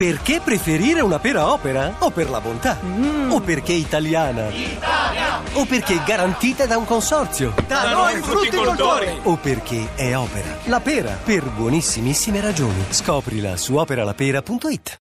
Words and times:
Perché 0.00 0.42
preferire 0.44 1.00
una 1.00 1.18
pera 1.18 1.50
opera? 1.50 1.94
O 2.00 2.10
per 2.10 2.28
la 2.28 2.38
bontà? 2.38 2.78
O 3.30 3.40
perché 3.40 3.72
italiana? 3.72 4.46
O 5.54 5.64
perché 5.64 6.02
garantita 6.04 6.66
da 6.66 6.76
un 6.76 6.84
consorzio? 6.84 7.54
Da 7.66 7.92
noi 7.92 8.20
frutticoltori! 8.20 9.20
O 9.22 9.36
perché 9.36 9.88
è 9.94 10.14
opera? 10.14 10.54
La 10.64 10.80
pera, 10.80 11.12
per 11.24 11.44
buonissimissime 11.44 12.42
ragioni. 12.42 12.84
Scoprila 12.90 13.56
su 13.56 13.74
operalapera.it. 13.76 15.00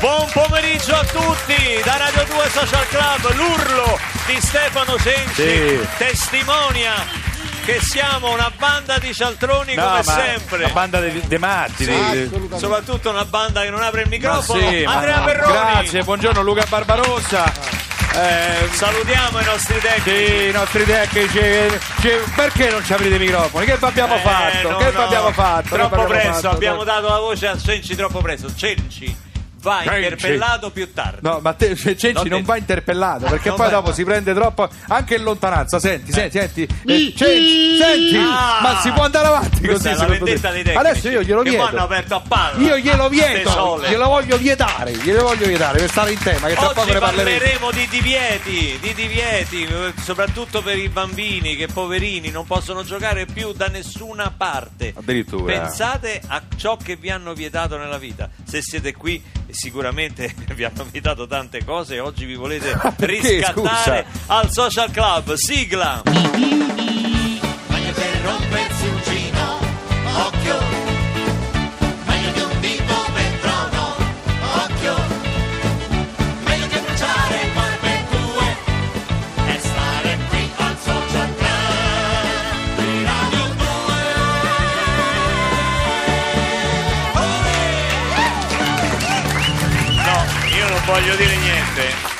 Buon 0.00 0.26
pomeriggio 0.32 0.94
a 0.94 1.04
tutti 1.04 1.82
da 1.84 1.96
Radio 1.98 2.24
2 2.24 2.48
Social 2.48 2.88
Club. 2.88 3.34
L'urlo 3.34 3.98
di 4.26 4.40
Stefano 4.40 4.96
Sensi 4.96 5.42
Sì. 5.42 5.86
testimonia 5.98 6.92
che 7.66 7.80
siamo 7.80 8.32
una 8.32 8.50
banda 8.56 8.96
di 8.98 9.12
cialtroni 9.12 9.74
No, 9.74 9.82
come 9.84 10.02
ma 10.04 10.12
sempre. 10.12 10.64
Una 10.64 10.72
banda 10.72 11.00
di, 11.00 11.20
di 11.26 11.36
matti. 11.38 11.84
Sì, 11.84 12.28
di- 12.28 12.48
soprattutto 12.58 13.10
una 13.10 13.24
banda 13.24 13.62
che 13.62 13.70
non 13.70 13.82
apre 13.82 14.02
il 14.02 14.08
Ma 14.08 14.14
microfono. 14.14 14.60
sì, 14.70 14.84
ma- 14.84 14.94
Andrea 14.94 15.20
Perroni. 15.20 15.52
Grazie, 15.52 16.02
buongiorno 16.04 16.42
Luca 16.42 16.64
Barbarossa. 16.68 17.52
Eh, 18.14 18.68
Salutiamo 18.72 19.40
i 19.40 19.44
nostri 19.44 19.78
tecnici. 19.80 20.26
sì, 20.26 20.44
i 20.46 20.50
nostri 20.52 20.84
tecnici. 20.84 21.38
ci- 22.00 22.32
perché 22.34 22.70
non 22.70 22.82
ci 22.84 22.92
aprite 22.94 23.16
i 23.16 23.18
microfoni? 23.18 23.66
Che 23.66 23.76
abbiamo 23.80 24.14
Eh, 24.16 24.20
fatto? 24.20 24.70
no, 24.70 24.76
che 24.78 24.90
no, 24.92 25.02
abbiamo 25.04 25.32
fatto? 25.32 25.74
Troppo 25.74 26.04
presto, 26.04 26.48
abbiamo 26.48 26.82
dato 26.84 27.08
la 27.08 27.18
voce 27.18 27.46
a 27.48 27.58
Cenci 27.58 27.94
troppo 27.94 28.20
presto. 28.20 28.54
Cenci 28.54 29.14
va 29.66 29.82
Cenci. 29.82 29.98
interpellato 30.02 30.70
più 30.70 30.92
tardi. 30.92 31.18
No, 31.22 31.40
ma 31.42 31.52
te, 31.54 31.74
Cenci 31.74 32.12
Non 32.12 32.26
non 32.28 32.42
va 32.44 32.56
interpellato 32.56 33.26
perché 33.26 33.48
Non 33.48 33.56
poi 33.56 33.66
va- 33.66 33.72
dopo 33.72 33.92
si 33.92 34.04
prende 34.04 34.32
troppo 34.32 34.68
anche 34.88 35.16
in 35.16 35.22
lontananza. 35.24 35.80
Senti, 35.80 36.12
senti, 36.12 36.38
senti. 36.38 36.62
Eh, 36.62 37.12
Cenci, 37.16 37.76
senti, 37.78 38.16
Ah! 38.16 38.58
ma 38.62 38.80
si 38.80 38.90
può 38.92 39.02
andare 39.02 39.26
avanti 39.26 39.60
Questa 39.66 39.90
così? 39.90 40.02
è 40.02 40.06
la 40.06 40.12
vendetta 40.12 40.50
dei 40.50 40.62
tecnici. 40.62 40.86
Adesso 40.86 41.08
io 41.10 41.22
glielo 41.22 41.42
che 41.42 41.48
chiedo. 41.50 41.64
vanno 41.64 41.82
aperto 41.82 42.14
a 42.14 42.20
palla. 42.26 42.58
Io 42.62 42.78
glielo 42.78 43.08
vieto, 43.08 43.80
glielo 43.88 44.06
voglio 44.06 44.36
vietare, 44.36 44.92
glielo 44.92 45.22
voglio 45.24 45.46
vietare 45.46 45.78
per 45.78 45.90
stare 45.90 46.12
in 46.12 46.18
tema, 46.18 46.46
che 46.46 46.54
tra 46.54 46.66
poco 46.68 46.80
Oggi 46.82 46.92
ne 46.92 46.98
parleremo. 47.00 47.70
di 47.72 47.86
divieti, 47.90 48.78
di 48.80 48.94
divieti, 48.94 49.64
eh, 49.64 49.92
soprattutto 50.00 50.62
per 50.62 50.78
i 50.78 50.88
bambini 50.88 51.56
che 51.56 51.66
poverini 51.66 52.30
non 52.30 52.46
possono 52.46 52.84
giocare 52.84 53.26
più 53.26 53.52
da 53.52 53.66
nessuna 53.66 54.32
parte. 54.36 54.92
Addirittura. 54.96 55.52
Pensate 55.60 56.20
a 56.26 56.40
ciò 56.56 56.76
che 56.76 56.96
vi 56.96 57.10
hanno 57.10 57.34
vietato 57.34 57.76
nella 57.76 57.98
vita. 57.98 58.28
Se 58.44 58.60
siete 58.62 58.94
qui 58.94 59.22
sicuramente 59.56 60.34
vi 60.54 60.64
hanno 60.64 60.86
vietato 60.90 61.26
tante 61.26 61.64
cose 61.64 61.94
e 61.96 62.00
oggi 62.00 62.26
vi 62.26 62.34
volete 62.34 62.78
perché, 62.96 63.36
riscattare 63.36 64.06
scusa? 64.10 64.34
al 64.34 64.50
social 64.50 64.90
club. 64.90 65.34
Sigla! 65.34 66.02
Meglio 67.68 67.92
che 67.92 68.22
rompersi 68.22 68.65
voglio 90.98 91.14
dire 91.16 91.36
niente. 91.36 92.14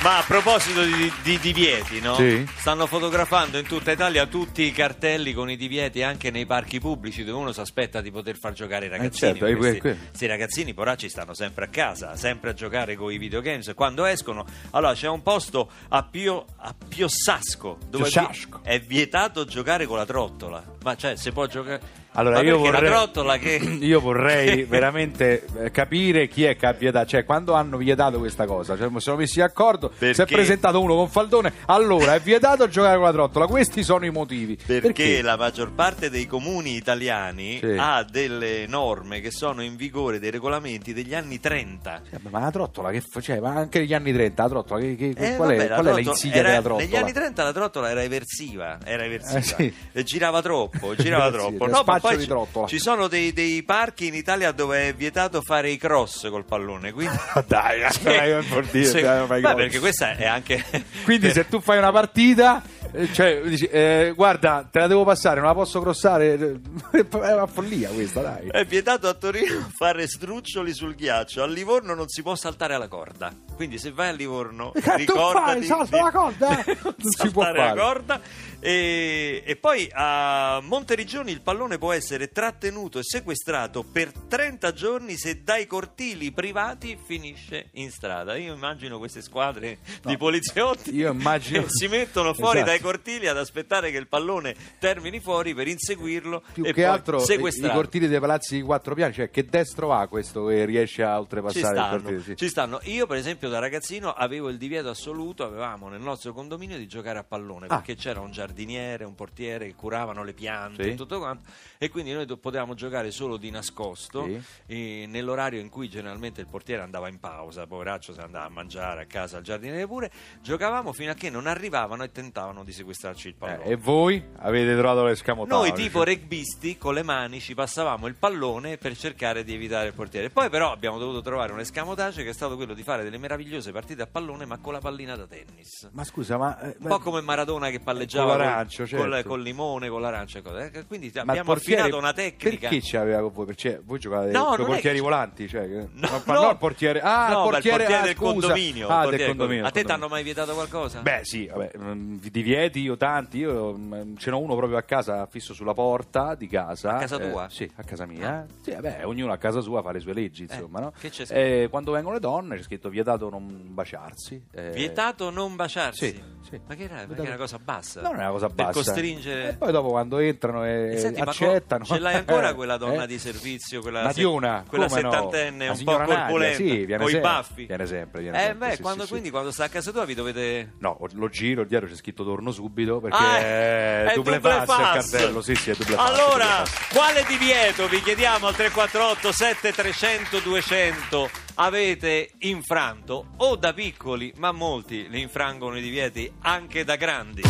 Ma 0.00 0.18
a 0.18 0.22
proposito 0.22 0.82
di, 0.82 1.12
di 1.22 1.38
divieti, 1.40 2.00
no? 2.00 2.14
Sì. 2.14 2.46
Stanno 2.56 2.86
fotografando 2.86 3.58
in 3.58 3.66
tutta 3.66 3.90
Italia 3.90 4.26
tutti 4.26 4.62
i 4.62 4.72
cartelli 4.72 5.34
con 5.34 5.50
i 5.50 5.56
divieti 5.56 6.02
anche 6.02 6.30
nei 6.30 6.46
parchi 6.46 6.78
pubblici 6.80 7.22
dove 7.24 7.36
uno 7.38 7.52
si 7.52 7.60
aspetta 7.60 8.00
di 8.00 8.10
poter 8.10 8.38
far 8.38 8.52
giocare 8.54 8.86
i 8.86 8.88
ragazzini. 8.88 9.32
certo, 9.32 9.44
eh, 9.46 9.56
Questi, 9.56 9.80
que- 9.80 9.94
que- 9.96 10.06
questi 10.06 10.26
ragazzini 10.26 10.72
poracci 10.72 11.08
stanno 11.10 11.34
sempre 11.34 11.64
a 11.66 11.68
casa, 11.68 12.16
sempre 12.16 12.50
a 12.50 12.52
giocare 12.54 12.94
con 12.96 13.12
i 13.12 13.18
videogames. 13.18 13.72
Quando 13.74 14.06
escono, 14.06 14.46
allora 14.70 14.94
c'è 14.94 15.08
un 15.08 15.22
posto 15.22 15.70
a 15.88 16.02
Pio, 16.04 16.46
a 16.56 16.74
Piossasco 16.88 17.76
dove 17.90 18.04
Piossasco. 18.08 18.60
è 18.62 18.80
vietato 18.80 19.44
giocare 19.44 19.84
con 19.84 19.98
la 19.98 20.06
trottola. 20.06 20.64
Ma 20.82 20.96
cioè, 20.96 21.16
si 21.16 21.30
può 21.32 21.44
giocare... 21.46 22.06
Allora, 22.12 22.40
io 22.40 22.60
perché 22.60 22.70
vorrei, 22.76 22.90
la 22.90 22.96
trottola 22.96 23.36
che... 23.38 23.54
io 23.80 24.00
vorrei 24.00 24.64
veramente 24.68 25.44
eh, 25.58 25.70
capire 25.70 26.26
chi 26.28 26.44
è 26.44 26.56
che 26.56 26.66
ha 26.66 26.72
vietato, 26.72 27.06
cioè 27.08 27.24
quando 27.24 27.52
hanno 27.52 27.76
vietato 27.76 28.18
questa 28.18 28.44
cosa, 28.46 28.76
cioè, 28.76 28.88
si 28.88 28.94
sono 29.00 29.16
messi 29.16 29.38
d'accordo, 29.38 29.92
si 29.98 30.06
è 30.06 30.14
Perché? 30.14 30.34
presentato 30.34 30.80
uno 30.80 30.94
con 30.94 31.08
faldone, 31.08 31.52
allora 31.66 32.14
è 32.14 32.20
vietato 32.20 32.68
giocare 32.68 32.96
con 32.96 33.04
la 33.04 33.12
trottola, 33.12 33.46
questi 33.46 33.82
sono 33.84 34.04
i 34.04 34.10
motivi. 34.10 34.56
Perché, 34.66 35.22
la 35.22 35.36
maggior 35.36 35.72
parte 35.72 36.10
dei 36.10 36.26
comuni 36.26 36.74
italiani 36.74 37.58
Sì. 37.60 37.76
ha 37.78 38.04
delle 38.08 38.66
norme 38.66 39.20
che 39.20 39.30
sono 39.30 39.62
in 39.62 39.76
vigore, 39.76 40.18
dei 40.18 40.30
regolamenti 40.30 40.92
degli 40.92 41.14
anni 41.14 41.38
30. 41.38 42.02
Eh, 42.10 42.18
Ma 42.30 42.40
la 42.40 42.50
trottola 42.50 42.90
che 42.90 43.00
fa- 43.00 43.20
cioè, 43.20 43.38
ma 43.38 43.54
anche 43.54 43.78
negli 43.80 43.94
anni 43.94 44.12
30 44.12 44.42
la 44.42 44.48
trottola, 44.48 44.80
che, 44.80 44.96
che- 44.96 45.14
Eh, 45.16 45.36
qual, 45.36 45.50
è, 45.50 45.56
vabbè, 45.56 45.68
la 45.68 45.74
qual 45.74 45.86
è 45.86 45.90
trottola 45.90 45.96
l'insidia 45.96 46.36
era- 46.38 46.48
della 46.48 46.62
trottola? 46.62 46.84
Negli 46.84 46.96
anni 46.96 47.12
30 47.12 47.44
la 47.44 47.52
trottola 47.52 47.90
era 47.90 48.02
eversiva, 48.02 48.78
era 48.84 49.04
eversiva. 49.04 49.38
Eh, 49.38 49.42
sì. 49.42 50.02
Girava 50.04 50.42
troppo, 50.42 50.94
girava 50.98 51.26
Sì, 51.30 51.32
troppo. 51.36 51.66
No, 51.68 51.84
poi 52.08 52.16
di 52.16 52.22
ci, 52.22 52.28
trottola. 52.28 52.66
ci 52.66 52.78
sono 52.78 53.08
dei, 53.08 53.32
dei 53.32 53.62
parchi 53.62 54.06
in 54.08 54.14
Italia 54.14 54.52
dove 54.52 54.88
è 54.88 54.94
vietato 54.94 55.40
fare 55.42 55.70
i 55.70 55.76
cross 55.76 56.28
col 56.30 56.44
pallone. 56.44 56.92
Quindi... 56.92 57.16
Ma 57.34 57.44
dai, 57.46 57.80
dai, 58.02 58.42
Sì. 58.84 59.00
dai, 59.00 59.18
non 59.18 59.26
fai 59.26 59.40
Ma 59.40 59.52
cose. 59.52 59.62
perché 59.62 59.78
questa 59.78 60.16
è 60.16 60.26
anche... 60.26 60.64
Quindi 61.04 61.30
se 61.32 61.46
tu 61.48 61.60
fai 61.60 61.78
una 61.78 61.92
partita, 61.92 62.62
eh, 62.62 62.77
cioè, 63.12 63.40
dici, 63.42 63.66
eh, 63.66 64.12
guarda, 64.14 64.66
te 64.70 64.78
la 64.80 64.86
devo 64.86 65.04
passare, 65.04 65.40
non 65.40 65.48
la 65.48 65.54
posso 65.54 65.80
crossare, 65.80 66.34
eh, 66.34 67.06
è 67.08 67.32
una 67.32 67.46
follia 67.46 67.90
questa, 67.90 68.20
dai. 68.20 68.48
È 68.48 68.64
vietato 68.64 69.08
a 69.08 69.14
Torino 69.14 69.68
fare 69.76 70.06
struccioli 70.06 70.72
sul 70.74 70.94
ghiaccio. 70.94 71.42
A 71.42 71.46
Livorno 71.46 71.94
non 71.94 72.08
si 72.08 72.22
può 72.22 72.34
saltare 72.34 72.74
alla 72.74 72.88
corda. 72.88 73.32
Quindi 73.54 73.78
se 73.78 73.90
vai 73.92 74.08
a 74.08 74.12
Livorno, 74.12 74.72
tu 74.78 74.80
ricordati 74.96 75.58
fai? 75.58 75.64
Salta 75.66 76.02
la 76.02 76.10
corda? 76.10 76.48
non 76.48 76.94
si 76.98 77.30
può 77.30 77.42
saltare 77.42 77.58
la 77.58 77.64
fare. 77.66 77.80
corda. 77.80 78.20
E, 78.60 79.42
e 79.46 79.56
poi 79.56 79.88
a 79.92 80.60
Monteriggioni 80.62 81.30
il 81.30 81.42
pallone 81.42 81.78
può 81.78 81.92
essere 81.92 82.28
trattenuto 82.32 82.98
e 82.98 83.02
sequestrato 83.04 83.84
per 83.84 84.10
30 84.28 84.72
giorni 84.72 85.16
se 85.16 85.42
dai 85.44 85.66
cortili 85.66 86.32
privati 86.32 86.98
finisce 87.04 87.68
in 87.74 87.90
strada. 87.92 88.36
Io 88.36 88.54
immagino 88.54 88.98
queste 88.98 89.22
squadre 89.22 89.78
di 90.04 90.16
poliziotti 90.16 90.94
io 90.94 91.12
immagino- 91.12 91.62
che 91.62 91.68
si 91.70 91.86
mettono 91.86 92.34
fuori 92.34 92.58
Esatto. 92.58 92.70
dai 92.72 92.77
cortili 92.80 93.26
ad 93.28 93.36
aspettare 93.38 93.90
che 93.90 93.96
il 93.98 94.06
pallone 94.08 94.54
termini 94.78 95.20
fuori 95.20 95.54
per 95.54 95.68
inseguirlo 95.68 96.42
Più 96.52 96.64
e 96.64 96.72
che 96.72 96.84
altro 96.84 97.18
i- 97.18 97.22
i 97.22 97.24
sequestrarlo. 97.26 97.74
cortili 97.80 98.06
dei 98.08 98.20
palazzi 98.20 98.56
di 98.56 98.62
quattro 98.62 98.94
piani, 98.94 99.12
cioè 99.12 99.30
che 99.30 99.44
destro 99.44 99.92
ha 99.92 100.06
questo 100.08 100.46
che 100.46 100.64
riesce 100.64 101.02
a 101.02 101.12
Ci 101.14 101.18
oltrepassare 101.20 101.58
il 101.60 101.80
stanno, 101.82 101.90
cortile? 102.02 102.22
Sì. 102.22 102.36
ci 102.36 102.48
stanno. 102.48 102.80
Io, 102.84 103.06
per 103.06 103.16
esempio, 103.16 103.48
da 103.48 103.58
ragazzino 103.58 104.12
avevo 104.12 104.48
il 104.48 104.56
divieto 104.58 104.88
assoluto. 104.88 105.44
Avevamo 105.44 105.88
nel 105.88 106.00
nostro 106.00 106.32
condominio 106.32 106.76
di 106.78 106.86
giocare 106.86 107.18
a 107.18 107.24
pallone 107.24 107.66
Ah. 107.66 107.76
perché 107.76 107.94
c'era 107.96 108.20
un 108.20 108.30
giardiniere, 108.30 109.04
un 109.04 109.14
portiere 109.14 109.66
che 109.66 109.74
curavano 109.74 110.22
le 110.24 110.32
piante 110.32 110.82
Sì. 110.84 110.90
e 110.90 110.94
tutto 110.94 111.18
quanto. 111.18 111.44
E 111.78 111.88
quindi 111.88 112.12
noi 112.12 112.26
potevamo 112.38 112.74
giocare 112.74 113.10
solo 113.10 113.36
di 113.36 113.50
nascosto 113.50 114.24
Sì. 114.66 115.06
nell'orario 115.06 115.60
in 115.60 115.68
cui 115.68 115.88
generalmente 115.88 116.40
il 116.40 116.46
portiere 116.48 116.82
andava 116.82 117.08
in 117.08 117.18
pausa, 117.18 117.66
poveraccio, 117.66 118.12
se 118.12 118.20
andava 118.20 118.46
a 118.46 118.50
mangiare 118.50 119.02
a 119.02 119.06
casa 119.06 119.36
al 119.38 119.42
giardiniere 119.42 119.86
pure. 119.86 120.10
Giocavamo 120.42 120.92
fino 120.92 121.10
a 121.10 121.14
che 121.14 121.30
non 121.30 121.46
arrivavano 121.46 122.02
e 122.02 122.10
tentavano 122.12 122.64
di 122.68 122.74
sequestrarci 122.74 123.28
il 123.28 123.34
pallone. 123.34 123.64
Eh, 123.64 123.70
e 123.72 123.76
voi 123.76 124.22
avete 124.40 124.76
trovato 124.76 125.04
l'escamotaggio? 125.04 125.56
Noi 125.56 125.72
tipo 125.72 126.04
rugbisti 126.04 126.76
con 126.76 126.92
le 126.92 127.02
mani 127.02 127.40
ci 127.40 127.54
passavamo 127.54 128.06
il 128.06 128.14
pallone 128.14 128.76
per 128.76 128.94
cercare 128.96 129.42
di 129.42 129.54
evitare 129.54 129.88
il 129.88 129.94
portiere. 129.94 130.28
Poi 130.28 130.50
però 130.50 130.70
abbiamo 130.70 130.98
dovuto 130.98 131.22
trovare 131.22 131.52
un 131.52 131.60
escamotage 131.60 132.22
che 132.22 132.30
è 132.30 132.32
stato 132.34 132.56
quello 132.56 132.74
di 132.74 132.82
fare 132.82 133.02
delle 133.02 133.16
meravigliose 133.16 133.72
partite 133.72 134.02
a 134.02 134.06
pallone 134.06 134.44
ma 134.44 134.58
con 134.58 134.74
la 134.74 134.80
pallina 134.80 135.16
da 135.16 135.26
tennis. 135.26 135.88
Ma 135.92 136.04
scusa, 136.04 136.36
ma... 136.36 136.60
eh, 136.60 136.76
Un 136.78 136.88
po' 136.88 136.98
come 136.98 137.22
Maradona 137.22 137.70
che 137.70 137.80
palleggiava 137.80 138.26
Con 138.28 138.36
col- 138.36 138.44
l'arancio, 138.46 138.78
col, 138.86 139.12
certo. 139.12 139.28
col 139.28 139.40
limone, 139.42 139.88
con 139.88 140.00
l'arancia 140.02 140.38
e 140.40 140.42
cose. 140.42 140.70
Eh, 140.74 140.84
Quindi 140.86 141.10
ma 141.14 141.22
il 141.22 141.28
abbiamo 141.30 141.52
portiere- 141.52 141.80
affinato 141.82 142.02
una 142.02 142.12
tecnica. 142.12 142.68
Perché 142.68 142.82
ci 142.82 142.96
aveva 142.98 143.20
con 143.22 143.32
voi? 143.32 143.46
Perché 143.46 143.80
voi 143.82 143.98
giocavate 143.98 144.30
No, 144.30 144.44
con 144.44 144.60
è 144.60 144.64
portieri 144.66 144.96
che- 144.96 145.02
volanti? 145.02 145.48
Cioè, 145.48 145.66
No, 145.66 145.88
ma- 146.00 146.22
ma 146.26 146.34
no. 146.34 146.40
no, 146.42 146.50
il 146.50 146.56
portiere... 146.58 147.00
Ah, 147.00 147.28
No, 147.30 147.38
il 147.38 147.44
ma 147.44 147.50
portiere, 147.50 147.86
ah, 147.86 148.00
del 148.02 148.14
condominio. 148.14 148.86
il 148.86 148.92
Ah, 148.92 149.00
portiere 149.00 149.16
del 149.16 149.26
condominio. 149.28 149.64
A 149.64 149.70
te 149.70 149.72
condominio. 149.82 149.86
t'hanno 149.86 150.08
mai 150.08 150.22
vietato 150.22 150.52
qualcosa? 150.54 151.00
Beh 151.00 151.20
sì, 151.22 151.46
vabbè, 151.46 151.70
mm, 151.78 152.16
di 152.18 152.30
divieti 152.58 152.80
io 152.80 152.96
tanti, 152.96 153.38
io 153.38 153.76
mm, 153.76 154.16
ce 154.16 154.30
n'ho 154.30 154.40
uno 154.40 154.56
proprio 154.56 154.76
a 154.78 154.82
casa 154.82 155.26
fisso 155.26 155.54
sulla 155.54 155.72
porta 155.74 156.34
di 156.34 156.46
casa. 156.48 156.96
A 156.96 156.98
casa 156.98 157.16
eh, 157.20 157.30
tua? 157.30 157.48
sì, 157.48 157.70
a 157.76 157.82
casa 157.84 158.04
mia. 158.06 158.46
Sì, 158.62 158.72
vabbè, 158.72 159.06
ognuno 159.06 159.32
a 159.32 159.36
casa 159.36 159.60
sua 159.60 159.80
fa 159.82 159.92
le 159.92 160.00
sue 160.00 160.12
leggi, 160.12 160.42
insomma, 160.42 160.80
no? 160.80 160.88
Eh, 160.96 161.00
che 161.00 161.10
c'è 161.10 161.24
scritto? 161.24 161.40
Eh, 161.40 161.66
quando 161.70 161.92
vengono 161.92 162.14
le 162.14 162.20
donne 162.20 162.56
c'è 162.56 162.62
scritto 162.62 162.88
vietato 162.88 163.28
non 163.30 163.66
baciarsi. 163.68 164.42
eh, 164.52 164.70
Vietato 164.72 165.30
non 165.30 165.54
baciarsi. 165.56 166.06
Sì, 166.06 166.22
sì. 166.48 166.60
Ma 166.66 166.74
che 166.74 166.84
era? 166.84 167.06
Perché 167.06 167.22
è 167.22 167.26
una 167.26 167.36
cosa 167.36 167.58
bassa? 167.58 168.00
No, 168.00 168.08
non 168.10 168.20
è 168.20 168.22
una 168.24 168.32
cosa 168.32 168.46
Per 168.48 168.54
bassa. 168.56 168.72
costringere... 168.72 169.48
E 169.50 169.52
poi 169.54 169.72
dopo 169.72 169.88
quando 169.90 170.18
entrano 170.18 170.64
e 170.64 170.92
E 170.94 170.98
senti, 170.98 171.20
accettano. 171.20 171.84
ce 171.84 171.98
l'hai 171.98 172.14
ancora 172.16 172.36
Eh, 172.50 172.54
quella 172.54 172.76
donna 172.76 173.04
eh? 173.04 173.06
di 173.06 173.18
servizio, 173.18 173.80
quella, 173.80 174.02
Ma 174.04 174.12
se- 174.12 174.20
di 174.20 174.24
una, 174.24 174.64
quella 174.66 174.86
no? 174.86 174.90
settantenne 174.90 175.66
La 175.66 175.72
un 175.72 175.84
po' 175.84 175.96
corpulenta, 175.98 176.56
sì, 176.56 176.86
con 176.96 177.10
i 177.10 177.20
baffi? 177.20 177.66
viene 177.66 177.86
sempre, 177.86 178.22
viene 178.22 178.38
eh, 178.38 178.44
sempre, 178.46 178.68
beh, 178.70 178.78
quando, 178.80 179.02
sì, 179.04 179.08
quindi 179.10 179.30
quando 179.30 179.50
sta 179.50 179.64
a 179.64 179.68
casa 179.68 179.92
tua 179.92 180.04
vi 180.04 180.14
dovete... 180.14 180.72
No, 180.78 180.98
lo 181.12 181.28
giro, 181.28 181.64
dietro 181.64 181.86
c'è 181.88 181.94
scritto 181.94 182.24
torno 182.24 182.47
torno 182.48 182.52
subito 182.52 183.00
perché 183.00 183.16
Ah, 183.16 183.38
è, 183.38 184.04
è 184.04 184.14
double 184.14 184.40
double 184.40 184.48
pass 184.50 184.60
il 184.60 184.66
pass. 184.66 185.10
cartello. 185.10 185.42
Sì, 185.42 185.54
sì, 185.54 185.70
è 185.70 185.74
double 185.74 185.96
pass, 185.96 186.06
Allora, 186.08 186.44
double 186.44 186.62
pass. 186.64 186.88
quale 186.92 187.24
divieto 187.26 187.88
vi 187.88 188.02
chiediamo 188.02 188.46
al 188.46 188.54
348 188.54 189.32
7300 189.32 190.38
200 190.40 191.30
avete 191.56 192.30
infranto 192.40 193.26
o 193.38 193.56
da 193.56 193.72
piccoli, 193.72 194.32
ma 194.36 194.52
molti 194.52 195.08
li 195.08 195.20
infrangono 195.20 195.76
i 195.76 195.80
divieti 195.82 196.30
anche 196.42 196.84
da 196.84 196.96
grandi. 196.96 197.42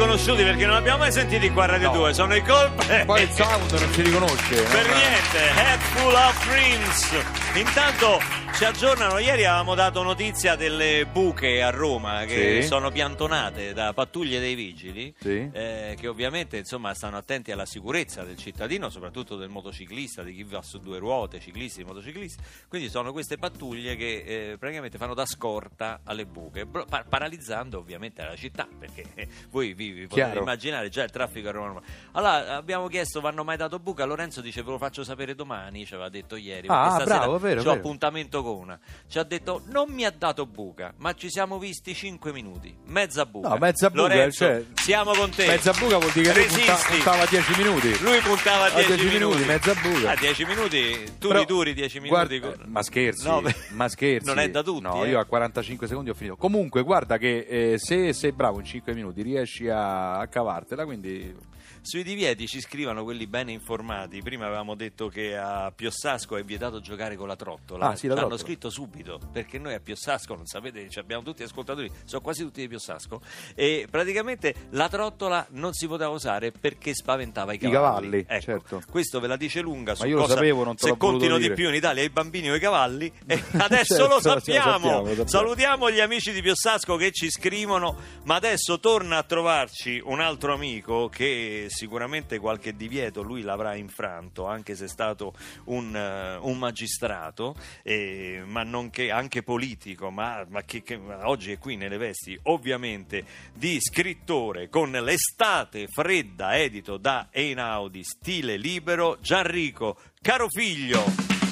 Riconosciuti 0.00 0.42
perché 0.42 0.64
non 0.64 0.76
abbiamo 0.76 0.98
mai 0.98 1.12
sentiti 1.12 1.50
qua 1.50 1.64
a 1.64 1.66
Radio 1.66 1.88
No. 1.88 1.96
2, 1.98 2.14
sono 2.14 2.34
i 2.34 2.42
colpe. 2.42 3.02
Poi 3.04 3.22
il 3.22 3.30
sound 3.30 3.70
non 3.70 3.92
si 3.92 4.00
riconosce. 4.00 4.62
Per 4.62 4.86
niente, 4.86 5.60
Head 5.60 5.80
Full 5.92 6.14
of 6.14 6.46
Dreams. 6.48 7.08
Intanto 7.54 8.18
ci 8.54 8.64
aggiornano, 8.66 9.16
ieri 9.18 9.46
avevamo 9.46 9.74
dato 9.74 10.02
notizia 10.02 10.54
delle 10.54 11.06
buche 11.10 11.62
a 11.62 11.70
Roma 11.70 12.24
che 12.26 12.60
Sì. 12.60 12.66
sono 12.68 12.90
piantonate 12.90 13.72
da 13.72 13.94
pattuglie 13.94 14.38
dei 14.38 14.54
vigili, 14.54 15.14
Sì. 15.18 15.48
eh, 15.50 15.96
che 15.98 16.06
ovviamente 16.08 16.58
insomma, 16.58 16.92
stanno 16.92 17.16
attenti 17.16 17.52
alla 17.52 17.64
sicurezza 17.64 18.22
del 18.22 18.36
cittadino, 18.36 18.90
soprattutto 18.90 19.36
del 19.36 19.48
motociclista, 19.48 20.22
di 20.22 20.34
chi 20.34 20.42
va 20.44 20.60
su 20.60 20.78
due 20.78 20.98
ruote, 20.98 21.40
ciclisti, 21.40 21.84
motociclisti. 21.84 22.42
Quindi 22.68 22.90
sono 22.90 23.12
queste 23.12 23.38
pattuglie 23.38 23.96
che 23.96 24.24
eh, 24.52 24.56
praticamente 24.58 24.98
fanno 24.98 25.14
da 25.14 25.24
scorta 25.24 26.00
alle 26.04 26.26
buche, 26.26 26.66
bro- 26.66 26.84
pa- 26.84 27.04
paralizzando 27.08 27.78
ovviamente 27.78 28.22
la 28.22 28.36
città, 28.36 28.68
perché 28.78 29.04
eh, 29.14 29.26
voi 29.50 29.72
vi, 29.72 29.90
vi 29.92 30.02
potete 30.06 30.26
Chiaro. 30.26 30.40
immaginare 30.40 30.90
già 30.90 31.02
il 31.02 31.10
traffico 31.10 31.48
a 31.48 31.52
Roma. 31.52 31.80
Allora 32.12 32.56
abbiamo 32.56 32.88
chiesto, 32.88 33.22
vanno 33.22 33.42
mai 33.42 33.56
dato 33.56 33.78
buca? 33.78 34.04
Lorenzo 34.04 34.42
dice 34.42 34.62
ve 34.62 34.70
lo 34.72 34.78
faccio 34.78 35.02
sapere 35.02 35.34
domani, 35.34 35.86
ci 35.86 35.94
aveva 35.94 36.10
detto 36.10 36.36
ieri. 36.36 36.66
Ah, 36.68 37.00
bravo, 37.02 37.38
vero, 37.38 37.62
c'ho 37.62 37.68
vero. 37.68 37.78
appuntamento 37.78 38.42
con 38.42 38.48
una. 38.56 38.78
Ci 39.08 39.18
ha 39.18 39.22
detto 39.24 39.62
non 39.66 39.90
mi 39.92 40.04
ha 40.04 40.10
dato 40.10 40.46
buca, 40.46 40.92
ma 40.98 41.14
ci 41.14 41.30
siamo 41.30 41.58
visti 41.58 41.94
5 41.94 42.32
minuti. 42.32 42.74
Mezza 42.86 43.26
buca. 43.26 43.48
No, 43.48 43.56
mezza 43.58 43.90
buca, 43.90 44.02
Lorenzo, 44.02 44.44
cioè, 44.44 44.64
siamo 44.74 45.12
con 45.12 45.30
te. 45.30 45.46
Mezza 45.46 45.72
buca 45.72 45.98
vuol 45.98 46.12
dire 46.12 46.32
che 46.32 46.38
lui 46.38 46.48
punta- 46.48 46.72
Resisti. 46.72 46.92
puntava 46.94 47.22
a 47.22 47.26
10 47.26 47.56
minuti. 47.56 47.98
Lui 48.02 48.18
puntava 48.20 48.64
a 48.64 48.66
A 48.66 48.70
10 48.74 48.86
10 48.86 49.04
minuti. 49.04 49.18
minuti, 49.36 49.44
mezza 49.48 49.74
buca. 49.74 50.10
A 50.10 50.16
10 50.16 50.44
minuti, 50.44 51.04
tu 51.18 51.28
Però, 51.28 51.40
li 51.40 51.46
duri 51.46 51.74
10 51.74 52.00
minuti. 52.00 52.38
guarda- 52.38 52.56
con- 52.56 52.70
ma 52.70 52.82
scherzi, 52.82 53.26
No, 53.26 53.42
ma 53.70 53.88
scherzi. 53.88 54.26
Non 54.26 54.38
è 54.38 54.50
da 54.50 54.62
tutti. 54.62 54.82
No, 54.82 55.04
eh. 55.04 55.08
io 55.08 55.18
a 55.18 55.24
45 55.24 55.86
secondi 55.86 56.10
ho 56.10 56.14
finito. 56.14 56.36
Comunque, 56.36 56.82
guarda 56.82 57.18
che 57.18 57.46
eh, 57.48 57.74
se 57.78 58.12
sei 58.12 58.32
bravo 58.32 58.58
in 58.58 58.64
5 58.64 58.92
minuti 58.94 59.22
riesci 59.22 59.68
a, 59.68 60.18
a 60.18 60.26
cavartela, 60.26 60.84
quindi 60.84 61.34
Sui 61.82 62.02
divieti 62.02 62.46
ci 62.46 62.60
scrivono 62.60 63.02
quelli 63.04 63.26
bene 63.26 63.52
informati. 63.52 64.20
Prima 64.22 64.46
avevamo 64.46 64.74
detto 64.74 65.08
che 65.08 65.36
a 65.36 65.72
Piossasco 65.74 66.36
è 66.36 66.44
vietato 66.44 66.80
giocare 66.80 67.16
con 67.16 67.26
la 67.26 67.36
trottola. 67.36 67.88
Ah, 67.88 67.96
sì, 67.96 68.06
la 68.06 68.14
Ci 68.14 68.18
hanno 68.20 68.28
trottola. 68.28 68.38
scritto 68.38 68.70
subito 68.70 69.18
perché 69.32 69.58
noi 69.58 69.74
a 69.74 69.80
Piossasco, 69.80 70.34
non 70.34 70.46
sapete, 70.46 70.88
ci 70.90 70.98
abbiamo 70.98 71.22
tutti 71.22 71.42
ascoltatori, 71.42 71.90
sono 72.04 72.20
quasi 72.20 72.42
tutti 72.42 72.60
di 72.60 72.68
Piossasco. 72.68 73.20
E 73.54 73.86
praticamente 73.90 74.54
la 74.70 74.88
trottola 74.88 75.46
non 75.50 75.72
si 75.72 75.86
poteva 75.86 76.10
usare 76.10 76.52
perché 76.52 76.94
spaventava 76.94 77.52
i 77.52 77.56
I 77.56 77.58
cavalli. 77.58 77.80
cavalli, 77.80 78.24
Ecco, 78.28 78.42
certo. 78.42 78.82
Questo 78.90 79.18
ve 79.18 79.26
la 79.26 79.36
dice 79.36 79.60
lunga 79.60 79.94
su 79.94 80.06
io 80.06 80.16
lo 80.16 80.22
cosa 80.22 80.34
sapevo, 80.34 80.64
non 80.64 80.76
te 80.76 80.86
se 80.88 80.96
contino 80.96 81.36
di 81.36 81.42
dire. 81.44 81.54
più 81.54 81.68
in 81.68 81.74
Italia 81.74 82.02
i 82.02 82.10
bambini 82.10 82.50
o 82.50 82.54
i 82.54 82.60
cavalli. 82.60 83.10
E 83.26 83.42
adesso 83.58 83.94
Certo, 83.94 84.06
lo 84.08 84.14
lo 84.14 84.20
sappiamo. 84.20 84.70
sappiamo, 84.72 85.00
lo 85.00 85.06
sappiamo. 85.06 85.26
Salutiamo 85.28 85.90
gli 85.90 86.00
amici 86.00 86.32
di 86.32 86.42
Piossasco 86.42 86.96
che 86.96 87.10
ci 87.12 87.30
scrivono, 87.30 87.96
ma 88.24 88.34
adesso 88.34 88.78
torna 88.80 89.16
a 89.18 89.22
trovarci 89.22 90.00
un 90.04 90.20
altro 90.20 90.52
amico 90.52 91.08
che 91.08 91.66
sicuramente 91.70 92.38
qualche 92.38 92.76
divieto 92.76 93.22
lui 93.22 93.42
l'avrà 93.42 93.74
infranto, 93.74 94.46
anche 94.46 94.74
se 94.74 94.84
è 94.84 94.88
stato 94.88 95.32
un, 95.64 95.94
eh, 95.96 96.36
un 96.36 96.58
magistrato, 96.58 97.54
eh, 97.82 98.42
ma 98.44 98.62
nonché 98.62 99.10
anche 99.10 99.42
politico, 99.42 100.10
ma, 100.10 100.44
ma 100.48 100.62
che, 100.62 100.82
che 100.82 101.00
oggi 101.22 101.52
è 101.52 101.58
qui 101.58 101.76
nelle 101.76 101.96
vesti 101.96 102.38
ovviamente 102.44 103.24
di 103.54 103.78
scrittore 103.80 104.68
con 104.68 104.90
l'estate 104.90 105.86
fredda 105.86 106.58
edito 106.58 106.98
da 106.98 107.28
Einaudi, 107.30 108.02
stile 108.04 108.56
libero, 108.56 109.16
Gianrico 109.20 109.98
Caro 110.22 110.48
figlio, 110.50 111.02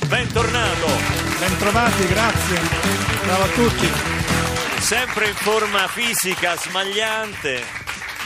bentornato! 0.08 1.28
Bentrovati, 1.38 2.06
grazie. 2.08 2.60
Ciao 3.24 3.42
a 3.42 3.48
tutti. 3.48 3.88
Sempre 4.80 5.28
in 5.28 5.34
forma 5.34 5.86
fisica 5.88 6.54
smagliante, 6.56 7.62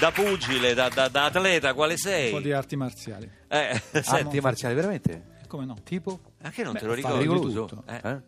da 0.03 0.11
pugile, 0.11 0.75
da, 0.75 0.89
da- 0.89 1.07
da 1.07 1.27
atleta, 1.27 1.75
quale 1.75 1.93
Un 1.93 1.99
sei? 1.99 2.33
po' 2.33 2.41
di 2.41 2.51
arti 2.53 2.75
marziali. 2.75 3.31
Eh, 3.47 3.81
Senti, 4.03 4.41
marziali, 4.41 4.75
veramente? 4.75 5.31
Come 5.47 5.65
no? 5.65 5.77
Tipo? 5.85 6.19
anche 6.43 6.65
non 6.65 6.73
Beh, 6.73 6.81
te 6.81 6.87
lo 6.87 6.95
ricordi? 6.95 7.29
di 7.29 7.53
tutto. 7.55 7.85
Eh. 7.87 8.01
Eh? 8.03 8.21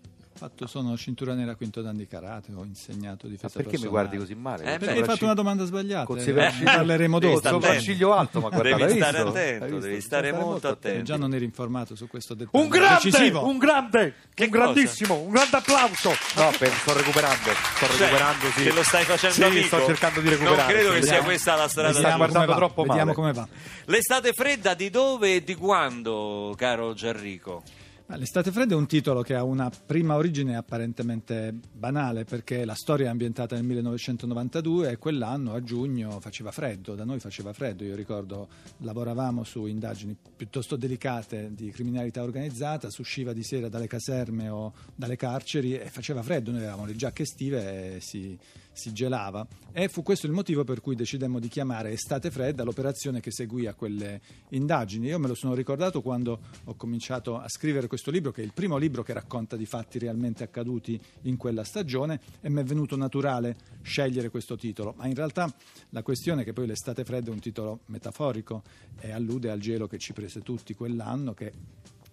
Fatto, 0.44 0.66
sono 0.66 0.94
cintura 0.98 1.32
nera 1.32 1.54
quinto 1.54 1.80
dan 1.80 1.96
di 1.96 2.06
karate, 2.06 2.52
ho 2.54 2.64
insegnato 2.64 3.24
Ma 3.26 3.30
difesa 3.32 3.48
perché 3.54 3.78
mi 3.78 3.84
personale. 3.84 3.88
guardi 3.88 4.16
così 4.18 4.34
male? 4.34 4.62
Eh, 4.62 4.64
beh, 4.64 4.70
Perché 4.72 4.84
hai 4.84 4.88
fatto 4.88 5.00
sopracciglia- 5.00 5.24
una 5.24 5.34
domanda 5.34 5.64
sbagliata. 5.64 6.04
Con 6.04 6.18
eh, 6.18 6.62
parleremo 6.64 7.18
dopo. 7.20 7.38
stare 7.38 7.54
Con 7.54 7.62
sopracciglio 7.62 8.12
alto, 8.12 8.40
ma 8.40 8.48
guarda, 8.50 8.76
Devi 8.76 8.98
stare 9.00 9.22
visto? 9.24 9.28
attento, 9.38 9.78
devi 9.78 10.00
stare 10.02 10.32
molto 10.32 10.68
attento. 10.68 11.02
Già 11.02 11.16
non 11.16 11.32
eri 11.32 11.44
informato 11.46 11.96
su 11.96 12.06
questo 12.08 12.34
dettaglio. 12.34 12.62
Un 12.62 12.68
grande, 12.68 13.00
decisivo. 13.04 13.46
un 13.46 13.56
grande, 13.56 14.14
Che 14.34 14.44
un 14.44 14.50
grandissimo, 14.50 15.14
un 15.14 15.30
grande 15.30 15.56
applauso. 15.56 16.10
No, 16.36 16.52
per- 16.58 16.72
sto 16.72 16.92
recuperando, 16.94 17.50
sto 17.76 17.86
Cioè, 17.86 17.96
recuperando, 17.96 18.46
sì. 18.50 18.62
Che 18.64 18.72
lo 18.72 18.82
stai 18.82 19.04
facendo 19.04 19.34
Sì, 19.34 19.42
amico? 19.44 19.66
sto 19.78 19.86
cercando 19.86 20.20
di 20.20 20.28
recuperare. 20.28 20.58
Non 20.60 20.66
credo 20.66 20.88
che 20.90 20.94
sia 20.96 21.00
Vediamo. 21.04 21.24
questa 21.24 21.54
la 21.54 21.68
strada 21.68 21.88
Mi 21.88 21.94
Vediamo 21.94 22.16
come 22.16 22.28
guardando 22.28 22.54
troppo 22.56 22.82
Vediamo 22.82 23.04
male. 23.04 23.14
come 23.14 23.32
va. 23.32 23.48
L'estate 23.86 24.32
fredda 24.34 24.74
di 24.74 24.90
dove 24.90 25.36
e 25.36 25.42
di 25.42 25.54
quando, 25.54 26.52
caro 26.54 26.92
Gianrico? 26.92 27.62
Ma 28.06 28.16
L'estate 28.16 28.52
fredda 28.52 28.74
è 28.74 28.76
un 28.76 28.86
titolo 28.86 29.22
che 29.22 29.34
ha 29.34 29.42
una 29.44 29.70
prima 29.70 30.16
origine 30.16 30.56
apparentemente 30.56 31.58
banale 31.72 32.24
perché 32.24 32.66
la 32.66 32.74
storia 32.74 33.06
è 33.06 33.08
ambientata 33.08 33.54
nel 33.54 33.64
1992 33.64 34.90
e 34.90 34.98
quell'anno 34.98 35.54
a 35.54 35.62
giugno 35.62 36.20
faceva 36.20 36.50
freddo, 36.50 36.94
da 36.94 37.04
noi 37.04 37.18
faceva 37.18 37.54
freddo, 37.54 37.82
io 37.82 37.96
ricordo 37.96 38.48
lavoravamo 38.78 39.42
su 39.42 39.64
indagini 39.64 40.14
piuttosto 40.36 40.76
delicate 40.76 41.54
di 41.54 41.70
criminalità 41.70 42.22
organizzata, 42.22 42.90
si 42.90 43.00
usciva 43.00 43.32
di 43.32 43.42
sera 43.42 43.70
dalle 43.70 43.86
caserme 43.86 44.50
o 44.50 44.74
dalle 44.94 45.16
carceri 45.16 45.78
e 45.78 45.88
faceva 45.88 46.22
freddo, 46.22 46.50
noi 46.50 46.60
avevamo 46.60 46.84
le 46.84 46.96
giacche 46.96 47.22
estive 47.22 47.96
e 47.96 48.00
si, 48.02 48.38
si 48.74 48.92
gelava 48.92 49.46
e 49.72 49.88
fu 49.88 50.02
questo 50.02 50.26
il 50.26 50.32
motivo 50.32 50.64
per 50.64 50.80
cui 50.80 50.94
decidemmo 50.94 51.38
di 51.38 51.48
chiamare 51.48 51.92
Estate 51.92 52.30
Fredda 52.30 52.64
l'operazione 52.64 53.20
che 53.20 53.30
seguì 53.30 53.66
a 53.66 53.74
quelle 53.74 54.20
indagini. 54.50 55.06
Io 55.06 55.18
me 55.18 55.28
lo 55.28 55.34
sono 55.34 55.54
ricordato 55.54 56.02
quando 56.02 56.40
ho 56.64 56.74
cominciato 56.74 57.38
a 57.38 57.48
scrivere 57.48 57.86
questo 57.86 58.10
libro, 58.10 58.30
che 58.30 58.42
è 58.42 58.44
il 58.44 58.52
primo 58.52 58.76
libro 58.76 59.02
che 59.02 59.12
racconta 59.12 59.56
di 59.56 59.64
fatti 59.64 59.98
realmente 59.98 60.44
accaduti 60.44 61.00
in 61.22 61.36
quella 61.36 61.64
stagione 61.64 62.20
e 62.40 62.50
mi 62.50 62.60
è 62.60 62.64
venuto 62.64 62.96
naturale 62.96 63.56
scegliere 63.82 64.28
questo 64.28 64.56
titolo. 64.56 64.94
Ma 64.96 65.06
in 65.06 65.14
realtà 65.14 65.52
la 65.90 66.02
questione 66.02 66.42
è 66.42 66.44
che 66.44 66.52
poi 66.52 66.66
L'estate 66.66 67.04
Fredda 67.04 67.30
è 67.30 67.32
un 67.32 67.40
titolo 67.40 67.80
metaforico 67.86 68.62
e 68.98 69.12
allude 69.12 69.50
al 69.50 69.60
gelo 69.60 69.86
che 69.86 69.98
ci 69.98 70.12
prese 70.12 70.40
tutti 70.40 70.74
quell'anno 70.74 71.34
che 71.34 71.52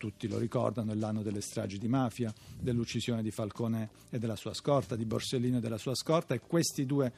tutti 0.01 0.27
lo 0.27 0.39
ricordano, 0.39 0.93
è 0.93 0.95
l'anno 0.95 1.21
delle 1.21 1.41
stragi 1.41 1.77
di 1.77 1.87
mafia, 1.87 2.33
dell'uccisione 2.59 3.21
di 3.21 3.29
Falcone 3.29 3.91
e 4.09 4.17
della 4.17 4.35
sua 4.35 4.51
scorta, 4.51 4.95
di 4.95 5.05
Borsellino 5.05 5.57
e 5.57 5.59
della 5.59 5.77
sua 5.77 5.93
scorta 5.93 6.33
e 6.33 6.39
questi 6.39 6.87
due 6.87 7.11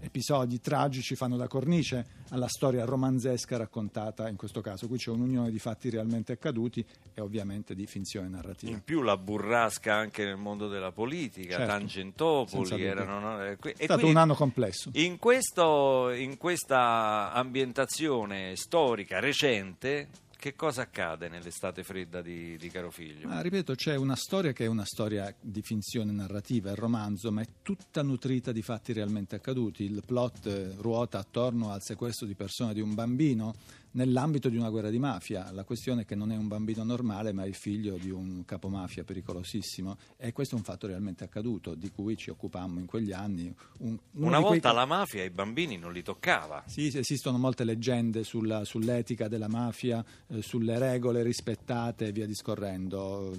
episodi 0.00 0.60
tragici 0.60 1.14
fanno 1.14 1.36
da 1.36 1.46
cornice 1.46 2.22
alla 2.30 2.48
storia 2.48 2.84
romanzesca 2.84 3.56
raccontata 3.56 4.28
in 4.28 4.34
questo 4.34 4.60
caso. 4.60 4.88
Qui 4.88 4.98
c'è 4.98 5.10
un'unione 5.10 5.52
di 5.52 5.60
fatti 5.60 5.90
realmente 5.90 6.32
accaduti 6.32 6.84
e 7.14 7.20
ovviamente 7.20 7.76
di 7.76 7.86
finzione 7.86 8.26
narrativa. 8.26 8.72
In 8.72 8.82
più 8.82 9.02
la 9.02 9.16
burrasca 9.16 9.94
anche 9.94 10.24
nel 10.24 10.36
mondo 10.36 10.66
della 10.66 10.90
politica, 10.90 11.58
Certo, 11.58 11.66
Tangentopoli, 11.66 12.82
erano, 12.82 13.20
no? 13.20 13.44
Eh, 13.44 13.56
È 13.56 13.84
stato 13.84 14.06
un 14.06 14.16
anno 14.16 14.34
complesso. 14.34 14.90
In, 14.94 15.20
questo, 15.20 16.10
in 16.10 16.36
questa 16.36 17.30
ambientazione 17.32 18.56
storica 18.56 19.20
recente, 19.20 20.08
che 20.44 20.54
cosa 20.56 20.82
accade 20.82 21.30
nell'estate 21.30 21.82
fredda 21.82 22.20
di, 22.20 22.58
di 22.58 22.68
Caro 22.68 22.90
Figlio? 22.90 23.26
Ma 23.28 23.40
ripeto, 23.40 23.74
c'è 23.74 23.96
una 23.96 24.14
storia 24.14 24.52
che 24.52 24.66
è 24.66 24.68
una 24.68 24.84
storia 24.84 25.34
di 25.40 25.62
finzione 25.62 26.12
narrativa, 26.12 26.70
è 26.70 26.74
romanzo, 26.74 27.32
ma 27.32 27.40
è 27.40 27.46
tutta 27.62 28.02
nutrita 28.02 28.52
di 28.52 28.60
fatti 28.60 28.92
realmente 28.92 29.36
accaduti. 29.36 29.84
Il 29.84 30.02
plot 30.04 30.44
eh, 30.44 30.74
ruota 30.76 31.18
attorno 31.18 31.70
al 31.70 31.80
sequestro 31.80 32.26
di 32.26 32.34
persona 32.34 32.74
di 32.74 32.82
un 32.82 32.92
bambino 32.92 33.54
nell'ambito 33.94 34.48
di 34.48 34.56
una 34.56 34.70
guerra 34.70 34.90
di 34.90 34.98
mafia. 34.98 35.50
La 35.52 35.64
questione 35.64 36.02
è 36.02 36.04
che 36.04 36.14
non 36.14 36.30
è 36.30 36.36
un 36.36 36.46
bambino 36.48 36.82
normale, 36.84 37.32
ma 37.32 37.44
è 37.44 37.46
il 37.46 37.54
figlio 37.54 37.96
di 37.96 38.10
un 38.10 38.44
capomafia 38.44 39.04
pericolosissimo. 39.04 39.96
E 40.16 40.32
questo 40.32 40.54
è 40.54 40.58
un 40.58 40.64
fatto 40.64 40.86
realmente 40.86 41.24
accaduto, 41.24 41.74
di 41.74 41.90
cui 41.90 42.16
ci 42.16 42.30
occupammo 42.30 42.78
in 42.78 42.86
quegli 42.86 43.12
anni. 43.12 43.54
Un- 43.78 43.98
Una 44.12 44.38
quei 44.38 44.50
volta 44.50 44.68
ca- 44.70 44.74
la 44.74 44.84
mafia 44.86 45.22
ai 45.22 45.30
bambini 45.30 45.76
non 45.76 45.92
li 45.92 46.02
toccava. 46.02 46.62
sì, 46.66 46.90
sì, 46.90 46.98
esistono 46.98 47.38
molte 47.38 47.64
leggende 47.64 48.24
sulla- 48.24 48.64
sull'etica 48.64 49.28
della 49.28 49.48
mafia, 49.48 50.04
eh, 50.28 50.42
sulle 50.42 50.78
regole 50.78 51.22
rispettate 51.22 52.06
e 52.08 52.12
via 52.12 52.26
discorrendo. 52.26 53.32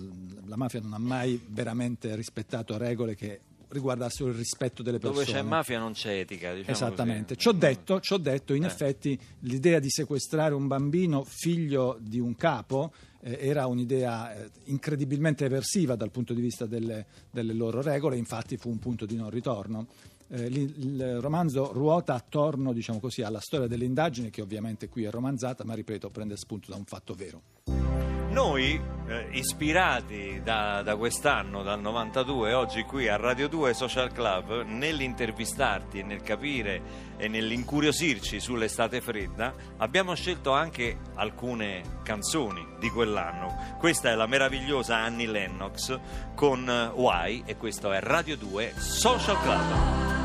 La 0.46 0.56
mafia 0.58 0.80
non 0.82 0.94
ha 0.94 0.98
mai 1.00 1.40
veramente 1.48 2.16
rispettato 2.16 2.78
regole 2.78 3.16
che 3.16 3.40
riguardassero 3.70 4.30
il 4.30 4.36
rispetto 4.36 4.84
delle 4.84 5.00
persone. 5.00 5.26
Dove 5.26 5.38
c'è 5.38 5.44
mafia 5.44 5.80
non 5.80 5.94
c'è 5.94 6.20
etica. 6.20 6.54
Diciamo 6.54 6.72
Esattamente, 6.72 7.36
ci 7.36 7.48
ho 7.48 7.52
detto, 7.52 8.00
ci 8.00 8.14
ho 8.14 8.18
detto, 8.18 8.54
in 8.54 8.64
Eh. 8.64 8.68
effetti 8.68 9.20
l'idea 9.40 9.80
di 9.80 9.90
sequestrare 9.90 10.54
un 10.54 10.68
bambino 10.68 11.24
figlio 11.24 11.98
di 12.00 12.20
un 12.20 12.36
capo 12.36 12.94
eh, 13.22 13.38
era 13.42 13.66
un'idea 13.66 14.36
eh, 14.36 14.50
incredibilmente 14.66 15.46
eversiva 15.46 15.96
dal 15.96 16.12
punto 16.12 16.34
di 16.34 16.42
vista 16.42 16.66
delle, 16.66 17.06
delle 17.32 17.54
loro 17.54 17.82
regole, 17.82 18.18
infatti 18.18 18.58
fu 18.58 18.70
un 18.70 18.80
punto 18.80 19.06
di 19.06 19.16
non 19.16 19.30
ritorno. 19.30 19.88
Eh, 20.28 20.46
il 20.46 21.20
romanzo 21.22 21.72
ruota 21.72 22.16
attorno 22.16 22.74
diciamo 22.74 23.00
così, 23.00 23.22
alla 23.22 23.40
storia 23.40 23.68
delle 23.68 23.86
indagini 23.86 24.32
che 24.32 24.42
ovviamente 24.42 24.90
qui 24.90 25.04
è 25.04 25.12
romanzata 25.12 25.64
ma 25.64 25.76
ripeto 25.76 26.10
prende 26.10 26.36
spunto 26.36 26.72
da 26.72 26.78
un 26.78 26.86
fatto 26.86 27.14
vero. 27.14 28.15
Noi, 28.36 28.78
eh, 29.08 29.28
ispirati 29.32 30.42
da, 30.44 30.82
da 30.82 30.98
quest'anno, 30.98 31.64
dal 31.64 31.80
92, 31.80 32.52
oggi 32.52 32.84
qui 32.84 33.08
a 33.08 33.16
Radio 33.16 33.48
2 33.48 33.74
Social 33.74 34.12
Club, 34.12 34.66
nell'intervistarti 34.66 36.00
e 36.00 36.04
nel 36.04 36.22
capire 36.22 37.14
e 37.16 37.30
nell'incuriosirci 37.30 38.42
sull'estate 38.42 39.00
fredda, 39.00 39.54
abbiamo 39.78 40.14
scelto 40.16 40.52
anche 40.52 40.98
alcune 41.14 42.02
canzoni 42.04 42.76
di 42.78 42.90
quell'anno. 42.90 43.78
Questa 43.80 44.10
è 44.10 44.16
la 44.16 44.28
meravigliosa 44.28 44.98
Annie 44.98 45.28
Lennox 45.28 45.98
con 46.36 46.70
eh, 46.70 46.88
Why 46.94 47.44
e 47.46 47.56
questo 47.56 47.94
è 47.94 48.02
Radio 48.02 48.36
2 48.36 48.74
Social 48.76 49.40
Club. 49.40 50.25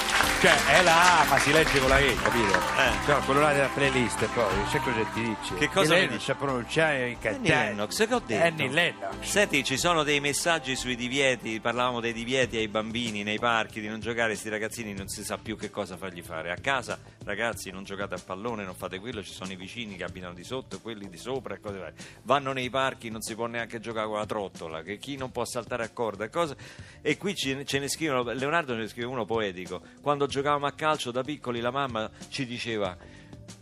Cioè, 0.41 0.79
è 0.79 0.81
la 0.81 1.21
A, 1.21 1.25
ma 1.25 1.37
si 1.37 1.51
legge 1.51 1.79
con 1.79 1.87
la 1.87 1.99
E, 1.99 2.15
capito? 2.15 2.55
Eh. 2.55 3.05
Cioè, 3.05 3.21
quello 3.25 3.41
là 3.41 3.53
della 3.53 3.67
playlist, 3.67 4.25
poi, 4.33 4.63
c'è 4.71 4.79
cosa 4.79 5.03
ti 5.13 5.21
dice? 5.21 5.53
Che 5.53 5.69
cosa 5.69 5.93
mi 5.93 6.07
dice? 6.07 6.19
sa 6.19 6.33
pronunciare 6.33 6.95
in 6.95 7.01
Annie 7.03 7.17
cantante. 7.19 7.49
Lennox, 7.49 8.07
che 8.07 8.13
ho 8.15 8.21
detto? 8.25 8.43
Annie 8.43 8.69
Lennox. 8.69 9.19
Senti, 9.19 9.63
ci 9.63 9.77
sono 9.77 10.01
dei 10.01 10.19
messaggi 10.19 10.75
sui 10.75 10.95
divieti, 10.95 11.59
parlavamo 11.59 11.99
dei 11.99 12.11
divieti 12.11 12.57
ai 12.57 12.67
bambini 12.69 13.21
nei 13.21 13.37
parchi 13.37 13.81
di 13.81 13.87
non 13.87 13.99
giocare, 13.99 14.33
sti 14.33 14.49
ragazzini 14.49 14.95
non 14.95 15.07
si 15.09 15.23
sa 15.23 15.37
più 15.37 15.55
che 15.55 15.69
cosa 15.69 15.95
fargli 15.95 16.23
fare. 16.23 16.51
A 16.51 16.57
casa, 16.59 16.97
ragazzi, 17.23 17.69
non 17.69 17.83
giocate 17.83 18.15
a 18.15 18.19
pallone, 18.25 18.63
non 18.63 18.73
fate 18.73 18.97
quello, 18.97 19.21
ci 19.21 19.33
sono 19.33 19.51
i 19.51 19.55
vicini 19.55 19.95
che 19.95 20.05
abitano 20.05 20.33
di 20.33 20.43
sotto, 20.43 20.79
quelli 20.79 21.07
di 21.07 21.17
sopra 21.17 21.53
e 21.53 21.59
cose 21.59 21.77
varie. 21.77 21.93
Vanno 22.23 22.51
nei 22.51 22.71
parchi, 22.71 23.11
non 23.11 23.21
si 23.21 23.35
può 23.35 23.45
neanche 23.45 23.79
giocare 23.79 24.07
con 24.07 24.17
la 24.17 24.25
trottola, 24.25 24.81
che 24.81 24.97
chi 24.97 25.17
non 25.17 25.29
può 25.29 25.45
saltare 25.45 25.83
a 25.83 25.89
corda 25.89 26.25
e 26.25 26.29
cose. 26.31 26.55
E 27.03 27.15
qui 27.17 27.35
ce 27.35 27.63
ce 27.63 27.77
ne 27.77 27.87
scrivono, 27.87 28.23
Leonardo 28.31 28.73
ce 28.73 28.79
ne 28.79 28.87
scrive 28.87 29.05
uno 29.05 29.25
poetico. 29.25 29.81
Quando 30.01 30.29
giocavamo 30.31 30.65
a 30.65 30.71
calcio 30.71 31.11
da 31.11 31.23
piccoli 31.23 31.59
la 31.59 31.71
mamma 31.71 32.09
ci 32.29 32.45
diceva 32.45 32.95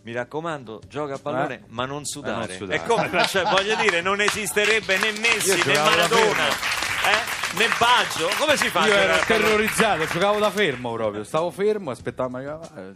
mi 0.03 0.13
raccomando, 0.13 0.81
gioca 0.87 1.15
a 1.15 1.19
pallone, 1.19 1.55
Eh? 1.55 1.61
ma 1.69 1.85
non 1.85 2.05
sudare. 2.05 2.45
Non 2.47 2.55
sudare. 2.55 2.81
E 2.81 2.85
come, 2.85 3.27
cioè, 3.27 3.43
voglio 3.43 3.75
dire, 3.75 4.01
non 4.01 4.21
esisterebbe 4.21 4.97
né 4.97 5.11
Messi 5.19 5.61
né 5.67 5.73
Maradona, 5.73 6.47
eh? 6.47 7.57
né 7.57 7.67
Baggio. 7.77 8.29
Come 8.37 8.55
si 8.55 8.69
fa 8.69 8.85
Io 8.85 8.93
ero 8.93 9.17
terrorizzato, 9.25 10.05
giocavo 10.05 10.39
da 10.39 10.51
fermo 10.51 10.93
proprio. 10.93 11.23
Stavo 11.23 11.49
fermo, 11.51 11.91
aspettavo 11.91 12.37
eh, 12.37 12.91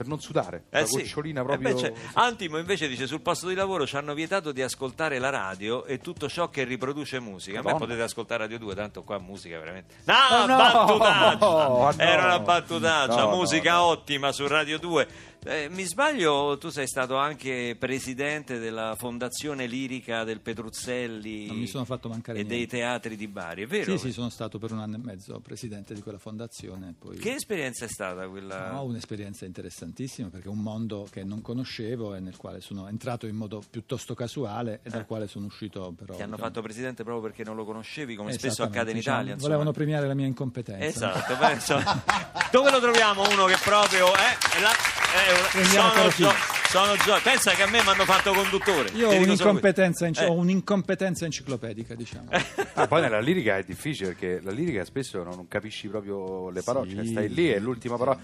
per 0.00 0.08
non 0.08 0.18
sudare. 0.18 0.64
Eh 0.70 0.80
la 0.80 0.86
sì. 0.86 0.96
gocciolina 1.02 1.42
Eh 1.42 1.44
proprio. 1.44 1.74
beh, 1.74 1.78
cioè, 1.78 1.92
Antimo 2.14 2.56
invece 2.56 2.88
dice 2.88 3.06
sul 3.06 3.20
posto 3.20 3.48
di 3.48 3.54
lavoro 3.54 3.86
ci 3.86 3.96
hanno 3.96 4.14
vietato 4.14 4.50
di 4.50 4.62
ascoltare 4.62 5.18
la 5.18 5.28
radio 5.28 5.84
e 5.84 5.98
tutto 5.98 6.26
ciò 6.26 6.48
che 6.48 6.64
riproduce 6.64 7.20
musica. 7.20 7.58
A 7.58 7.62
me 7.62 7.72
Madonna. 7.72 7.84
potete 7.84 8.02
ascoltare 8.04 8.44
Radio 8.44 8.58
2, 8.60 8.74
tanto 8.74 9.02
qua 9.02 9.18
musica 9.18 9.58
veramente. 9.58 9.96
No, 10.04 10.14
Oh, 10.30 10.46
no! 10.46 10.56
battutaccia! 10.56 11.46
Oh, 11.46 11.82
no! 11.92 11.98
Era 11.98 12.24
una 12.24 12.38
battutaccia, 12.38 13.14
No, 13.24 13.28
no, 13.28 13.36
musica 13.36 13.72
no. 13.74 13.82
ottima 13.82 14.32
su 14.32 14.46
Radio 14.46 14.78
2. 14.78 15.08
Eh, 15.42 15.68
mi 15.70 15.84
sbaglio, 15.84 16.58
tu 16.58 16.68
sei 16.68 16.86
stato 16.86 17.16
anche 17.16 17.74
presidente 17.78 18.58
della 18.58 18.94
fondazione 18.98 19.66
lirica 19.66 20.22
del 20.22 20.40
Petruzzelli 20.40 21.46
Non 21.46 21.56
mi 21.56 21.66
sono 21.66 21.86
fatto 21.86 22.10
mancare 22.10 22.40
e 22.40 22.42
niente. 22.42 22.56
dei 22.58 22.66
teatri 22.66 23.16
di 23.16 23.26
Bari, 23.26 23.62
è 23.62 23.66
vero? 23.66 23.96
Sì, 23.96 24.08
sì, 24.08 24.12
sono 24.12 24.28
stato 24.28 24.58
per 24.58 24.72
un 24.72 24.80
anno 24.80 24.96
e 24.96 24.98
mezzo 24.98 25.40
presidente 25.40 25.94
di 25.94 26.02
quella 26.02 26.18
fondazione. 26.18 26.94
Poi 26.98 27.16
Che 27.16 27.32
esperienza 27.36 27.86
è 27.86 27.88
stata 27.88 28.28
quella? 28.28 28.78
ho 28.78 28.84
un'esperienza 28.84 29.46
interessantissima 29.46 30.28
perché 30.28 30.48
è 30.48 30.50
un 30.50 30.58
mondo 30.60 31.08
che 31.10 31.24
non 31.24 31.40
conoscevo 31.40 32.14
e 32.14 32.20
nel 32.20 32.36
quale 32.36 32.60
sono 32.60 32.86
entrato 32.86 33.26
in 33.26 33.34
modo 33.36 33.62
piuttosto 33.70 34.12
casuale 34.14 34.80
e 34.82 34.90
dal 34.90 35.06
quale 35.06 35.26
sono 35.26 35.46
uscito 35.46 35.90
però. 35.96 36.12
Eh. 36.12 36.16
Ti 36.16 36.22
hanno 36.22 36.32
diciamo, 36.32 36.48
fatto 36.50 36.60
presidente 36.60 37.02
proprio 37.02 37.24
perché 37.26 37.44
non 37.44 37.56
lo 37.56 37.64
conoscevi, 37.64 38.14
come 38.14 38.32
spesso 38.32 38.62
accade 38.62 38.90
in 38.90 38.96
diciamo, 38.98 39.16
Italia. 39.16 39.32
insomma. 39.32 39.48
Volevano 39.54 39.72
premiare 39.74 40.06
la 40.06 40.14
mia 40.14 40.26
incompetenza. 40.26 40.84
Esatto, 40.84 41.52
insomma, 41.54 42.02
dove 42.52 42.70
lo 42.70 42.78
troviamo 42.78 43.22
uno 43.30 43.46
che 43.46 43.56
proprio 43.64 44.12
è, 44.14 44.36
è 44.56 44.60
la- 44.60 44.99
è 45.12 45.30
una- 45.32 45.48
Prendiamo 45.48 45.88
sono, 45.88 45.92
Carofino. 45.92 46.28
gio- 46.30 46.49
sono 46.70 46.94
gio- 46.96 47.18
pensa 47.22 47.50
che 47.52 47.62
a 47.64 47.68
me 47.68 47.82
mi 47.82 47.88
hanno 47.88 48.04
fatto 48.04 48.32
conduttore. 48.32 48.90
Io 48.94 49.08
ho 49.08 49.14
un'incompetenza, 49.16 50.06
in- 50.06 50.14
questo. 50.14 50.30
ho 50.32 50.36
un'incompetenza 50.36 51.24
enciclopedica, 51.24 51.94
diciamo. 51.94 52.28
Ah, 52.80 52.86
poi 52.86 53.02
nella 53.02 53.20
lirica 53.20 53.58
è 53.58 53.62
difficile 53.64 54.10
perché 54.10 54.40
la 54.42 54.52
lirica 54.52 54.84
spesso 54.84 55.22
non, 55.22 55.34
non 55.34 55.48
capisci 55.48 55.88
proprio 55.88 56.48
le 56.50 56.62
parole, 56.62 56.88
Sì. 56.90 56.96
cioè 56.96 57.04
stai 57.06 57.28
lì 57.28 57.52
e 57.52 57.58
l'ultima 57.58 57.96
parola. 57.98 58.18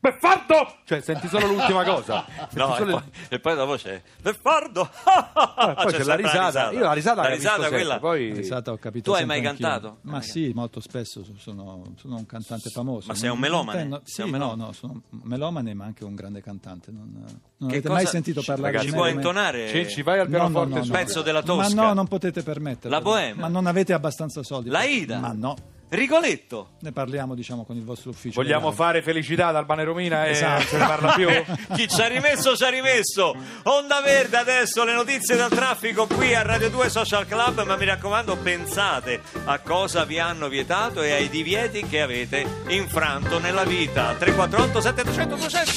Beffardo! 0.00 0.78
Cioè 0.84 1.00
senti 1.00 1.28
solo 1.28 1.46
l'ultima 1.46 1.84
cosa. 1.84 2.24
No, 2.56 2.72
e 2.74 2.76
solo 2.78 2.90
poi, 2.92 3.02
e 3.28 3.38
poi 3.38 3.54
dopo 3.54 3.74
c'è 3.76 4.00
Beffardo. 4.22 4.88
Ah, 5.58 5.74
poi 5.74 5.92
c'è 5.92 6.02
la 6.04 6.14
risata. 6.16 6.70
Io 6.72 6.80
la 6.80 6.92
risata 6.92 7.28
la 7.28 7.38
sempre, 7.38 7.68
quella. 7.68 7.98
poi- 7.98 8.28
La 8.30 8.36
risata 8.36 8.72
ho 8.72 8.76
capito 8.78 9.10
Tu 9.10 9.16
hai 9.16 9.24
mai 9.24 9.44
anch'io. 9.44 9.66
cantato? 9.66 9.98
Ma 10.02 10.18
Hai 10.18 10.22
sì, 10.22 10.52
molto 10.54 10.80
spesso 10.80 11.24
sono, 11.38 11.92
sono 11.96 12.16
un 12.16 12.26
cantante 12.26 12.70
famoso. 12.70 13.06
Ma 13.08 13.14
sei 13.14 13.30
un 13.30 13.38
melomane? 13.38 13.82
intendo- 13.82 14.02
Sei 14.04 14.14
Sì, 14.14 14.20
un 14.22 14.30
no, 14.30 14.36
melomane? 14.38 14.62
no, 14.62 14.72
sono 14.72 14.92
un 15.10 15.20
melomane 15.24 15.74
ma 15.74 15.84
anche 15.84 16.04
un 16.04 16.14
grande 16.14 16.42
cantante. 16.42 16.85
Non, 16.92 17.10
non 17.12 17.68
Che 17.70 17.74
avete 17.76 17.88
cosa- 17.88 17.92
mai 17.94 18.06
sentito 18.06 18.40
ci- 18.40 18.46
parlare 18.46 18.72
ragazzi, 18.72 18.86
di 18.86 18.90
ci 18.92 18.96
me 18.98 19.02
puoi 19.02 19.14
come- 19.14 19.26
intonare? 19.28 19.68
Cenci, 19.68 20.02
vai 20.02 20.18
al 20.20 20.28
No, 20.28 20.36
no, 20.38 20.44
pianoforte 20.44 20.78
no, 20.78 20.84
su- 20.84 20.90
no. 20.92 20.96
Pezzo 20.98 21.22
della 21.22 21.42
Tosca. 21.42 21.74
Ma 21.74 21.82
no, 21.86 21.92
non 21.94 22.06
potete 22.08 22.42
permetterlo. 22.42 22.96
La 22.96 23.02
Bohème? 23.02 23.40
Ma 23.40 23.48
non 23.48 23.66
avete 23.66 23.92
abbastanza 23.92 24.42
soldi. 24.42 24.68
La 24.68 24.84
Ida? 24.84 25.18
Ma 25.18 25.32
no. 25.32 25.56
Rigoletto. 25.88 26.70
Ne 26.80 26.90
parliamo, 26.90 27.36
diciamo, 27.36 27.64
con 27.64 27.76
il 27.76 27.84
vostro 27.84 28.10
ufficio. 28.10 28.40
Vogliamo 28.42 28.72
fare 28.72 29.02
felicità 29.02 29.46
ad 29.46 29.54
Albano 29.56 29.82
e 29.82 29.84
Romina 29.84 30.26
e 30.26 30.30
Esatto. 30.30 30.58
non 30.58 30.62
se 30.66 30.78
ne 30.78 30.84
parla 30.84 31.12
più? 31.12 31.28
Chi 31.76 31.86
ci 31.88 32.00
ha 32.00 32.08
rimesso 32.08 32.56
ci 32.56 32.64
ha 32.64 32.68
rimesso. 32.70 33.32
Onda 33.62 34.00
Verde 34.00 34.36
adesso 34.36 34.82
le 34.84 34.94
notizie 34.94 35.36
dal 35.36 35.48
traffico 35.48 36.08
qui 36.08 36.34
a 36.34 36.42
Radio 36.42 36.70
2 36.70 36.88
Social 36.88 37.24
Club, 37.26 37.64
ma 37.64 37.76
mi 37.76 37.84
raccomando 37.84 38.36
pensate 38.36 39.20
a 39.44 39.60
cosa 39.60 40.04
vi 40.04 40.18
hanno 40.18 40.48
vietato 40.48 41.02
e 41.02 41.12
ai 41.12 41.28
divieti 41.28 41.86
che 41.86 42.00
avete 42.02 42.44
infranto 42.66 43.38
nella 43.38 43.62
vita. 43.64 44.12
348 44.18 44.80
700 44.80 45.36
200 45.36 45.70